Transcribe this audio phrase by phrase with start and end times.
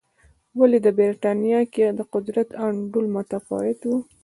[0.59, 3.91] ولې د برېټانیا کې د قدرت انډول متفاوت و.